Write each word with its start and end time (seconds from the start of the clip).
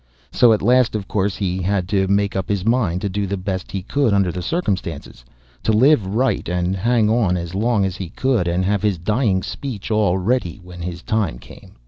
So 0.31 0.51
at 0.51 0.63
last, 0.63 0.95
of 0.95 1.07
course, 1.07 1.35
he 1.35 1.61
had 1.61 1.87
to 1.89 2.07
make 2.07 2.35
up 2.35 2.49
his 2.49 2.65
mind 2.65 3.01
to 3.01 3.07
do 3.07 3.27
the 3.27 3.37
best 3.37 3.71
he 3.71 3.83
could 3.83 4.15
under 4.15 4.31
the 4.31 4.41
circumstances 4.41 5.23
to 5.61 5.71
live 5.71 6.07
right, 6.15 6.49
and 6.49 6.75
hang 6.75 7.07
on 7.07 7.37
as 7.37 7.53
long 7.53 7.85
as 7.85 7.97
he 7.97 8.09
could, 8.09 8.47
and 8.47 8.65
have 8.65 8.81
his 8.81 8.97
dying 8.97 9.43
speech 9.43 9.91
all 9.91 10.17
ready 10.17 10.59
when 10.63 10.81
his 10.81 11.03
time 11.03 11.37
came. 11.37 11.75